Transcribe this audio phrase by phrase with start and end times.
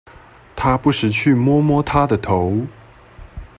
[0.55, 2.65] 他不時去摸摸她的頭